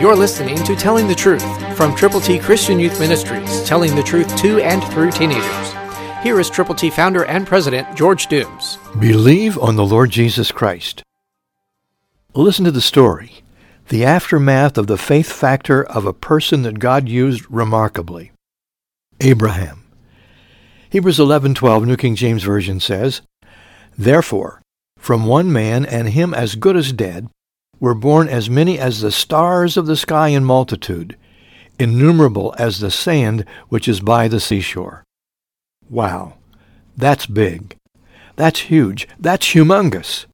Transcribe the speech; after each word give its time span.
You're 0.00 0.14
listening 0.14 0.62
to 0.62 0.76
Telling 0.76 1.08
the 1.08 1.14
Truth 1.16 1.76
from 1.76 1.92
Triple 1.96 2.20
T 2.20 2.38
Christian 2.38 2.78
Youth 2.78 3.00
Ministries, 3.00 3.64
telling 3.64 3.96
the 3.96 4.02
truth 4.04 4.36
to 4.36 4.60
and 4.60 4.80
through 4.92 5.10
teenagers. 5.10 5.72
Here 6.22 6.38
is 6.38 6.48
Triple 6.48 6.76
T 6.76 6.88
founder 6.88 7.24
and 7.24 7.44
president 7.44 7.96
George 7.96 8.28
Dooms. 8.28 8.78
Believe 9.00 9.58
on 9.58 9.74
the 9.74 9.84
Lord 9.84 10.10
Jesus 10.10 10.52
Christ. 10.52 11.02
Listen 12.32 12.64
to 12.64 12.70
the 12.70 12.80
story, 12.80 13.42
the 13.88 14.04
aftermath 14.04 14.78
of 14.78 14.86
the 14.86 14.96
faith 14.96 15.32
factor 15.32 15.82
of 15.82 16.06
a 16.06 16.12
person 16.12 16.62
that 16.62 16.78
God 16.78 17.08
used 17.08 17.44
remarkably. 17.50 18.30
Abraham. 19.20 19.82
Hebrews 20.90 21.18
11:12 21.18 21.84
New 21.86 21.96
King 21.96 22.14
James 22.14 22.44
Version 22.44 22.78
says, 22.78 23.22
Therefore, 23.98 24.62
from 24.96 25.26
one 25.26 25.52
man 25.52 25.84
and 25.84 26.10
him 26.10 26.34
as 26.34 26.54
good 26.54 26.76
as 26.76 26.92
dead, 26.92 27.28
were 27.80 27.94
born 27.94 28.28
as 28.28 28.50
many 28.50 28.78
as 28.78 29.00
the 29.00 29.12
stars 29.12 29.76
of 29.76 29.86
the 29.86 29.96
sky 29.96 30.28
in 30.28 30.44
multitude, 30.44 31.16
innumerable 31.78 32.54
as 32.58 32.80
the 32.80 32.90
sand 32.90 33.44
which 33.68 33.88
is 33.88 34.00
by 34.00 34.28
the 34.28 34.40
seashore. 34.40 35.04
Wow, 35.88 36.34
that's 36.96 37.26
big. 37.26 37.76
That's 38.36 38.60
huge. 38.60 39.08
That's 39.18 39.46
humongous. 39.46 40.26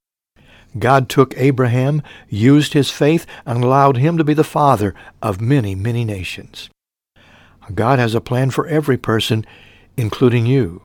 God 0.79 1.09
took 1.09 1.35
Abraham, 1.37 2.03
used 2.29 2.73
his 2.73 2.91
faith, 2.91 3.27
and 3.47 3.63
allowed 3.63 3.97
him 3.97 4.19
to 4.19 4.25
be 4.25 4.35
the 4.35 4.45
father 4.45 4.95
of 5.23 5.41
many, 5.41 5.75
many 5.75 6.05
nations. 6.05 6.69
God 7.73 7.99
has 7.99 8.15
a 8.15 8.21
plan 8.21 8.51
for 8.51 8.67
every 8.67 8.99
person, 8.99 9.47
including 9.97 10.47
you. 10.47 10.83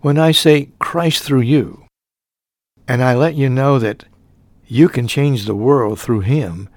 When 0.00 0.18
I 0.18 0.32
say 0.32 0.70
Christ 0.78 1.22
through 1.22 1.42
you, 1.42 1.84
and 2.88 3.02
I 3.02 3.14
let 3.14 3.34
you 3.34 3.48
know 3.48 3.78
that 3.78 4.04
you 4.70 4.88
can 4.88 5.08
change 5.08 5.46
the 5.46 5.54
world 5.54 5.98
through 5.98 6.20
him, 6.20 6.68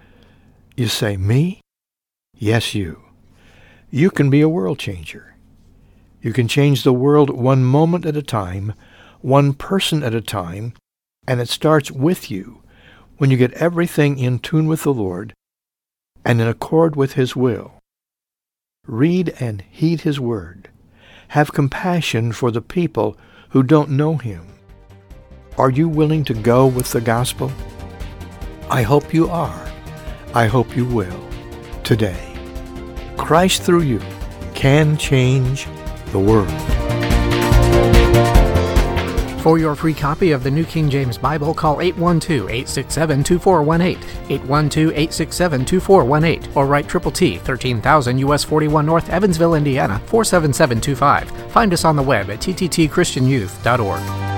you 0.75 0.87
say, 0.87 1.15
me? 1.15 1.61
Yes, 2.35 2.73
you. 2.73 3.03
You 3.91 4.09
can 4.09 4.31
be 4.31 4.41
a 4.41 4.49
world 4.49 4.79
changer. 4.79 5.35
You 6.19 6.33
can 6.33 6.47
change 6.47 6.81
the 6.81 6.91
world 6.91 7.29
one 7.29 7.63
moment 7.63 8.07
at 8.07 8.17
a 8.17 8.23
time, 8.23 8.73
one 9.21 9.53
person 9.53 10.01
at 10.01 10.15
a 10.15 10.21
time, 10.21 10.73
and 11.27 11.39
it 11.39 11.49
starts 11.49 11.91
with 11.91 12.31
you 12.31 12.63
when 13.17 13.29
you 13.29 13.37
get 13.37 13.53
everything 13.53 14.17
in 14.17 14.39
tune 14.39 14.65
with 14.65 14.81
the 14.81 14.93
Lord 14.93 15.33
and 16.25 16.41
in 16.41 16.47
accord 16.47 16.95
with 16.95 17.13
his 17.13 17.35
will. 17.35 17.73
Read 18.87 19.35
and 19.39 19.63
heed 19.69 20.01
his 20.01 20.19
word. 20.19 20.69
Have 21.27 21.53
compassion 21.53 22.31
for 22.31 22.49
the 22.49 22.61
people 22.61 23.15
who 23.49 23.61
don't 23.61 23.91
know 23.91 24.17
him. 24.17 24.47
Are 25.59 25.69
you 25.69 25.87
willing 25.87 26.23
to 26.23 26.33
go 26.33 26.65
with 26.65 26.91
the 26.91 27.01
gospel? 27.01 27.51
I 28.69 28.83
hope 28.83 29.13
you 29.13 29.29
are. 29.29 29.71
I 30.33 30.47
hope 30.47 30.75
you 30.75 30.85
will 30.85 31.29
today. 31.83 32.35
Christ 33.17 33.61
through 33.61 33.83
you 33.83 34.01
can 34.53 34.97
change 34.97 35.67
the 36.11 36.19
world. 36.19 36.51
For 39.41 39.57
your 39.59 39.75
free 39.75 39.93
copy 39.93 40.31
of 40.31 40.43
the 40.43 40.51
New 40.51 40.63
King 40.63 40.89
James 40.89 41.17
Bible, 41.17 41.53
call 41.53 41.75
812-867-2418, 41.77 43.97
812-867-2418, 44.27 46.55
or 46.55 46.65
write 46.65 46.87
Triple 46.87 47.11
T, 47.11 47.39
13,000 47.39 48.19
US 48.19 48.45
41 48.45 48.85
North, 48.85 49.09
Evansville, 49.09 49.55
Indiana, 49.55 49.99
47725. 50.05 51.29
Find 51.51 51.73
us 51.73 51.83
on 51.83 51.97
the 51.97 52.03
web 52.03 52.29
at 52.29 52.39
tttchristianyouth.org. 52.39 54.32